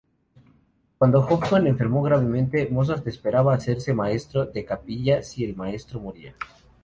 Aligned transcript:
Cuando 0.97 1.19
Hofmann 1.19 1.67
enfermó 1.67 2.01
gravemente, 2.01 2.67
Mozart 2.71 3.05
esperaba 3.05 3.53
hacerse 3.53 3.93
maestro 3.93 4.47
de 4.47 4.65
capilla 4.65 5.21
si 5.21 5.45
el 5.45 5.55
maestro 5.55 5.99
moría. 5.99 6.33